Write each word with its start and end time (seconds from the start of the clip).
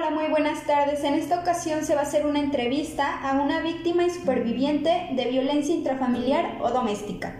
Hola, 0.00 0.12
muy 0.12 0.28
buenas 0.28 0.62
tardes. 0.62 1.04
En 1.04 1.12
esta 1.12 1.40
ocasión 1.40 1.84
se 1.84 1.94
va 1.94 2.00
a 2.00 2.04
hacer 2.04 2.24
una 2.24 2.40
entrevista 2.40 3.20
a 3.20 3.38
una 3.38 3.60
víctima 3.60 4.04
y 4.04 4.08
superviviente 4.08 5.10
de 5.12 5.26
violencia 5.26 5.74
intrafamiliar 5.74 6.56
o 6.62 6.70
doméstica. 6.70 7.36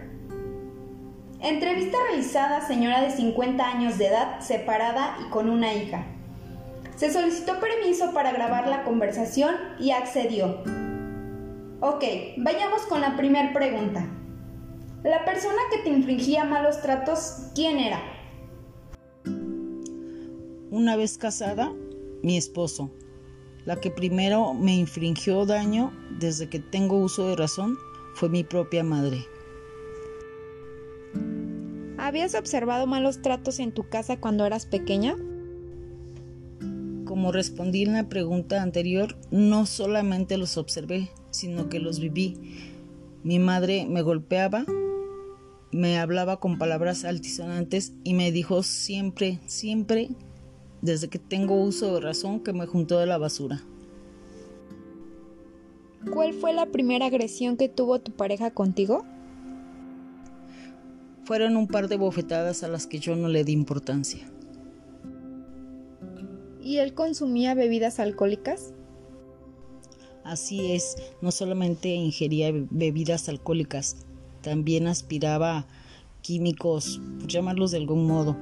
Entrevista 1.39 1.97
realizada 2.07 2.57
a 2.57 2.67
señora 2.67 3.01
de 3.01 3.09
50 3.09 3.67
años 3.67 3.97
de 3.97 4.09
edad, 4.09 4.41
separada 4.41 5.17
y 5.25 5.31
con 5.31 5.49
una 5.49 5.73
hija. 5.73 6.05
Se 6.97 7.11
solicitó 7.11 7.59
permiso 7.59 8.13
para 8.13 8.31
grabar 8.31 8.67
la 8.67 8.83
conversación 8.83 9.55
y 9.79 9.89
accedió. 9.89 10.61
Ok, 11.79 12.03
vayamos 12.37 12.83
con 12.83 13.01
la 13.01 13.17
primera 13.17 13.53
pregunta. 13.53 14.05
La 15.01 15.25
persona 15.25 15.61
que 15.71 15.79
te 15.79 15.89
infringía 15.89 16.43
malos 16.43 16.79
tratos, 16.83 17.49
¿quién 17.55 17.79
era? 17.79 18.03
Una 20.69 20.95
vez 20.95 21.17
casada, 21.17 21.71
mi 22.23 22.37
esposo. 22.37 22.91
La 23.65 23.79
que 23.79 23.91
primero 23.91 24.53
me 24.53 24.75
infringió 24.75 25.45
daño 25.45 25.91
desde 26.19 26.49
que 26.49 26.59
tengo 26.59 26.97
uso 26.97 27.27
de 27.27 27.35
razón 27.35 27.77
fue 28.15 28.29
mi 28.29 28.43
propia 28.43 28.83
madre. 28.83 29.25
¿Habías 31.97 32.33
observado 32.33 32.87
malos 32.87 33.21
tratos 33.21 33.59
en 33.59 33.71
tu 33.71 33.87
casa 33.87 34.19
cuando 34.19 34.45
eras 34.45 34.65
pequeña? 34.65 35.15
Como 37.05 37.31
respondí 37.31 37.83
en 37.83 37.93
la 37.93 38.09
pregunta 38.09 38.63
anterior, 38.63 39.15
no 39.29 39.67
solamente 39.67 40.37
los 40.37 40.57
observé, 40.57 41.11
sino 41.29 41.69
que 41.69 41.79
los 41.79 41.99
viví. 41.99 42.37
Mi 43.23 43.37
madre 43.37 43.85
me 43.87 44.01
golpeaba, 44.01 44.65
me 45.71 45.99
hablaba 45.99 46.39
con 46.39 46.57
palabras 46.57 47.05
altisonantes 47.05 47.93
y 48.03 48.15
me 48.15 48.31
dijo 48.31 48.63
siempre, 48.63 49.39
siempre, 49.45 50.09
desde 50.81 51.07
que 51.07 51.19
tengo 51.19 51.55
uso 51.55 51.95
de 51.95 52.01
razón, 52.01 52.39
que 52.39 52.53
me 52.53 52.65
juntó 52.65 52.99
de 52.99 53.05
la 53.05 53.17
basura. 53.17 53.61
¿Cuál 56.11 56.33
fue 56.33 56.53
la 56.53 56.65
primera 56.65 57.05
agresión 57.05 57.57
que 57.57 57.69
tuvo 57.69 57.99
tu 57.99 58.11
pareja 58.11 58.51
contigo? 58.51 59.05
Fueron 61.25 61.55
un 61.55 61.67
par 61.67 61.87
de 61.87 61.97
bofetadas 61.97 62.63
a 62.63 62.67
las 62.67 62.87
que 62.87 62.99
yo 62.99 63.15
no 63.15 63.27
le 63.27 63.43
di 63.43 63.51
importancia. 63.51 64.27
¿Y 66.59 66.77
él 66.77 66.93
consumía 66.93 67.53
bebidas 67.53 67.99
alcohólicas? 67.99 68.73
Así 70.23 70.73
es, 70.73 70.97
no 71.21 71.31
solamente 71.31 71.89
ingería 71.89 72.51
bebidas 72.69 73.29
alcohólicas, 73.29 74.05
también 74.41 74.87
aspiraba 74.87 75.65
químicos, 76.21 77.01
por 77.19 77.27
llamarlos 77.27 77.71
de 77.71 77.77
algún 77.77 78.05
modo, 78.05 78.37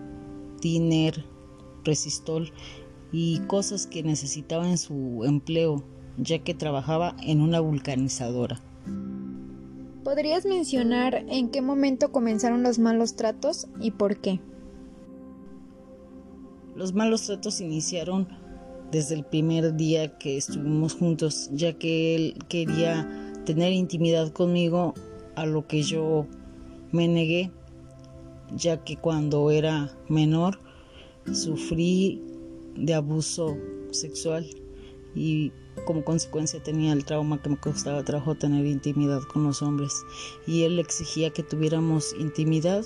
tiner, 0.60 1.24
resistol 1.84 2.52
y 3.12 3.40
cosas 3.48 3.88
que 3.88 4.04
necesitaba 4.04 4.70
en 4.70 4.78
su 4.78 5.24
empleo, 5.26 5.84
ya 6.18 6.40
que 6.40 6.54
trabajaba 6.54 7.16
en 7.24 7.42
una 7.42 7.60
vulcanizadora. 7.60 8.62
¿Podrías 10.04 10.46
mencionar 10.46 11.26
en 11.28 11.50
qué 11.50 11.62
momento 11.62 12.12
comenzaron 12.12 12.64
los 12.64 12.80
malos 12.80 13.16
tratos 13.16 13.68
y 13.80 13.92
por 13.92 14.18
qué? 14.18 14.40
Los 16.76 16.94
malos 16.94 17.24
tratos 17.26 17.62
iniciaron 17.62 18.28
desde 18.92 19.16
el 19.16 19.24
primer 19.24 19.76
día 19.76 20.18
que 20.18 20.38
estuvimos 20.38 20.96
juntos, 20.96 21.50
ya 21.54 21.74
que 21.74 22.16
él 22.16 22.36
quería 22.48 23.08
tener 23.46 23.72
intimidad 23.72 24.32
conmigo, 24.32 24.94
a 25.36 25.46
lo 25.46 25.68
que 25.68 25.84
yo 25.84 26.28
me 26.92 27.08
negué, 27.08 27.52
ya 28.56 28.84
que 28.84 28.98
cuando 28.98 29.52
era 29.52 29.92
menor 30.08 30.60
sufrí 31.34 32.22
de 32.76 32.94
abuso 32.94 33.58
sexual 33.92 34.48
y 35.16 35.52
como 35.86 36.04
consecuencia 36.04 36.62
tenía 36.62 36.94
el 36.94 37.06
trauma 37.06 37.42
que 37.42 37.50
me 37.50 37.58
costaba 37.58 38.04
trabajo 38.04 38.36
tener 38.36 38.66
intimidad 38.66 39.22
con 39.34 39.44
los 39.44 39.62
hombres 39.62 39.94
y 40.46 40.64
él 40.64 40.80
exigía 40.80 41.32
que 41.32 41.44
tuviéramos 41.44 42.14
intimidad 42.20 42.86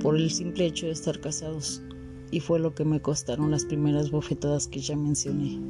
por 0.00 0.16
el 0.16 0.30
simple 0.30 0.66
hecho 0.66 0.86
de 0.86 0.92
estar 0.92 1.20
casados 1.20 1.82
y 2.30 2.40
fue 2.40 2.58
lo 2.58 2.74
que 2.74 2.84
me 2.84 3.00
costaron 3.00 3.50
las 3.50 3.64
primeras 3.64 4.10
bofetadas 4.10 4.66
que 4.66 4.80
ya 4.80 4.96
mencioné. 4.96 5.60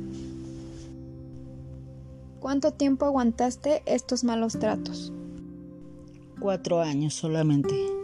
¿Cuánto 2.40 2.72
tiempo 2.72 3.06
aguantaste 3.06 3.82
estos 3.86 4.24
malos 4.24 4.58
tratos? 4.58 5.12
Cuatro 6.40 6.80
años 6.80 7.14
solamente. 7.14 8.03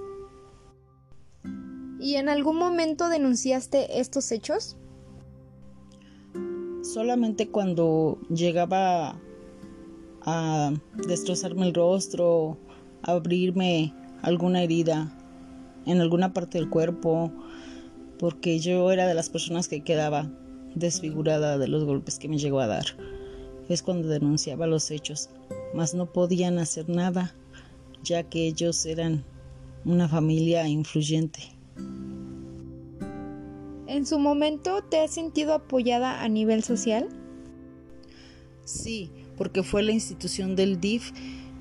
¿Y 2.00 2.14
en 2.16 2.30
algún 2.30 2.56
momento 2.56 3.10
denunciaste 3.10 4.00
estos 4.00 4.32
hechos? 4.32 4.78
Solamente 6.82 7.50
cuando 7.50 8.18
llegaba 8.30 9.20
a 10.22 10.72
destrozarme 11.06 11.66
el 11.66 11.74
rostro, 11.74 12.56
a 13.02 13.12
abrirme 13.12 13.92
alguna 14.22 14.62
herida 14.62 15.14
en 15.84 16.00
alguna 16.00 16.32
parte 16.32 16.58
del 16.58 16.70
cuerpo, 16.70 17.30
porque 18.18 18.58
yo 18.60 18.90
era 18.90 19.06
de 19.06 19.14
las 19.14 19.28
personas 19.28 19.68
que 19.68 19.84
quedaba 19.84 20.30
desfigurada 20.74 21.58
de 21.58 21.68
los 21.68 21.84
golpes 21.84 22.18
que 22.18 22.28
me 22.28 22.38
llegó 22.38 22.60
a 22.60 22.66
dar. 22.66 22.86
Es 23.68 23.82
cuando 23.82 24.08
denunciaba 24.08 24.66
los 24.66 24.90
hechos, 24.90 25.28
mas 25.74 25.94
no 25.94 26.06
podían 26.06 26.58
hacer 26.58 26.88
nada, 26.88 27.34
ya 28.02 28.22
que 28.22 28.46
ellos 28.46 28.86
eran 28.86 29.22
una 29.84 30.08
familia 30.08 30.66
influyente. 30.66 31.59
¿En 33.90 34.06
su 34.06 34.20
momento 34.20 34.84
te 34.88 35.00
has 35.00 35.10
sentido 35.10 35.52
apoyada 35.52 36.22
a 36.22 36.28
nivel 36.28 36.62
social? 36.62 37.08
Sí, 38.62 39.10
porque 39.36 39.64
fue 39.64 39.82
la 39.82 39.90
institución 39.90 40.54
del 40.54 40.80
DIF 40.80 41.10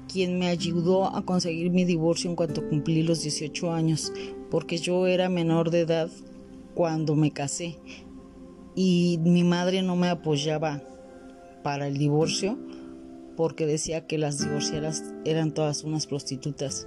quien 0.08 0.38
me 0.38 0.48
ayudó 0.48 1.08
a 1.08 1.26
conseguir 1.26 1.72
mi 1.72 1.86
divorcio 1.86 2.30
en 2.30 2.36
cuanto 2.36 2.70
cumplí 2.70 3.02
los 3.02 3.24
18 3.24 3.74
años, 3.74 4.14
porque 4.52 4.78
yo 4.78 5.08
era 5.08 5.28
menor 5.28 5.72
de 5.72 5.80
edad 5.80 6.12
cuando 6.76 7.16
me 7.16 7.32
casé 7.32 7.80
y 8.76 9.18
mi 9.24 9.44
madre 9.44 9.82
no 9.82 9.96
me 9.96 10.10
apoyaba 10.10 10.84
para 11.64 11.88
el 11.88 11.98
divorcio 11.98 12.60
porque 13.38 13.66
decía 13.66 14.06
que 14.06 14.20
las 14.20 14.38
divorciadas 14.38 15.04
eran 15.26 15.52
todas 15.52 15.84
unas 15.84 16.06
prostitutas. 16.06 16.86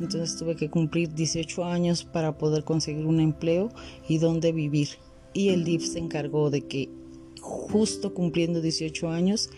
Entonces 0.00 0.36
tuve 0.36 0.56
que 0.56 0.70
cumplir 0.70 1.12
18 1.12 1.64
años 1.64 2.04
para 2.04 2.38
poder 2.38 2.64
conseguir 2.64 3.06
un 3.06 3.20
empleo 3.20 3.70
y 4.08 4.18
dónde 4.18 4.52
vivir. 4.52 4.88
Y 5.32 5.50
el 5.50 5.64
DIF 5.64 5.84
se 5.84 5.98
encargó 5.98 6.50
de 6.50 6.66
que 6.66 6.90
justo 7.40 8.14
cumpliendo 8.14 8.60
18 8.60 9.08
años 9.10 9.50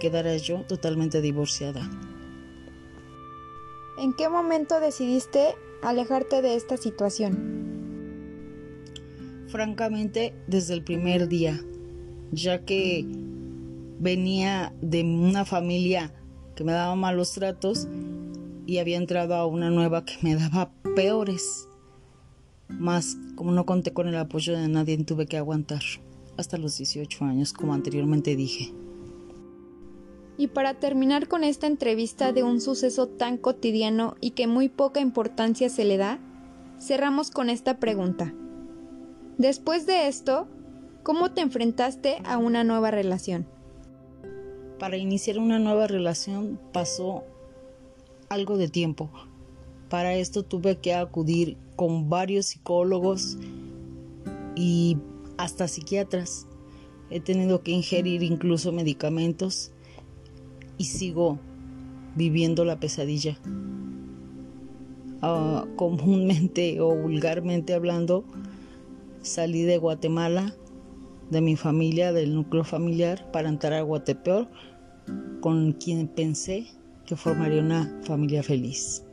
quedara 0.00 0.36
yo 0.36 0.64
totalmente 0.66 1.20
divorciada. 1.20 1.88
¿En 3.98 4.14
qué 4.14 4.28
momento 4.28 4.80
decidiste 4.80 5.54
alejarte 5.82 6.42
de 6.42 6.54
esta 6.56 6.76
situación? 6.76 7.60
Francamente, 9.48 10.34
desde 10.46 10.74
el 10.74 10.82
primer 10.82 11.28
día, 11.28 11.60
ya 12.32 12.64
que 12.64 13.04
venía 14.00 14.72
de 14.80 15.02
una 15.02 15.44
familia 15.44 16.12
que 16.56 16.64
me 16.64 16.72
daba 16.72 16.96
malos 16.96 17.32
tratos 17.32 17.86
y 18.66 18.78
había 18.78 18.96
entrado 18.96 19.34
a 19.34 19.46
una 19.46 19.70
nueva 19.70 20.04
que 20.04 20.14
me 20.22 20.36
daba 20.36 20.70
peores. 20.94 21.68
Más 22.68 23.16
como 23.34 23.52
no 23.52 23.66
conté 23.66 23.92
con 23.92 24.08
el 24.08 24.16
apoyo 24.16 24.56
de 24.56 24.68
nadie, 24.68 24.96
tuve 25.04 25.26
que 25.26 25.36
aguantar 25.36 25.82
hasta 26.36 26.58
los 26.58 26.78
18 26.78 27.24
años, 27.24 27.52
como 27.52 27.74
anteriormente 27.74 28.36
dije. 28.36 28.72
Y 30.38 30.48
para 30.48 30.74
terminar 30.74 31.28
con 31.28 31.44
esta 31.44 31.66
entrevista 31.66 32.32
de 32.32 32.42
un 32.42 32.60
suceso 32.60 33.06
tan 33.06 33.36
cotidiano 33.36 34.16
y 34.20 34.30
que 34.30 34.46
muy 34.46 34.68
poca 34.68 35.00
importancia 35.00 35.68
se 35.68 35.84
le 35.84 35.98
da, 35.98 36.18
cerramos 36.80 37.30
con 37.30 37.50
esta 37.50 37.78
pregunta. 37.78 38.34
Después 39.38 39.86
de 39.86 40.08
esto, 40.08 40.48
¿cómo 41.02 41.32
te 41.32 41.42
enfrentaste 41.42 42.22
a 42.24 42.38
una 42.38 42.64
nueva 42.64 42.90
relación? 42.90 43.46
Para 44.78 44.96
iniciar 44.96 45.38
una 45.38 45.58
nueva 45.58 45.86
relación 45.86 46.58
pasó 46.72 47.24
algo 48.32 48.56
de 48.56 48.68
tiempo. 48.68 49.10
Para 49.88 50.14
esto 50.14 50.42
tuve 50.42 50.78
que 50.78 50.94
acudir 50.94 51.56
con 51.76 52.08
varios 52.08 52.46
psicólogos 52.46 53.36
y 54.56 54.96
hasta 55.36 55.68
psiquiatras. 55.68 56.46
He 57.10 57.20
tenido 57.20 57.62
que 57.62 57.72
ingerir 57.72 58.22
incluso 58.22 58.72
medicamentos 58.72 59.70
y 60.78 60.84
sigo 60.84 61.38
viviendo 62.16 62.64
la 62.64 62.80
pesadilla. 62.80 63.38
Ah, 65.20 65.66
comúnmente 65.76 66.80
o 66.80 66.96
vulgarmente 66.96 67.74
hablando, 67.74 68.24
salí 69.20 69.62
de 69.62 69.78
Guatemala, 69.78 70.54
de 71.30 71.40
mi 71.40 71.54
familia, 71.56 72.12
del 72.12 72.34
núcleo 72.34 72.64
familiar, 72.64 73.30
para 73.30 73.48
entrar 73.48 73.74
a 73.74 73.82
Guatepeor, 73.82 74.48
con 75.40 75.72
quien 75.72 76.08
pensé 76.08 76.66
que 77.06 77.16
formaría 77.16 77.60
una 77.60 77.90
familia 78.04 78.42
feliz. 78.42 79.04